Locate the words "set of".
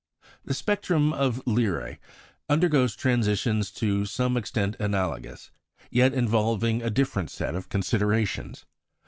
7.29-7.69